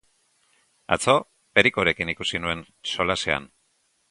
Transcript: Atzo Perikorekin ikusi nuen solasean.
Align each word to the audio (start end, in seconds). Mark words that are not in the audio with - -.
Atzo 0.95 1.15
Perikorekin 1.59 2.13
ikusi 2.15 2.43
nuen 2.47 2.65
solasean. 2.95 3.51